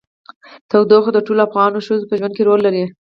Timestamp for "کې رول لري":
2.35-2.83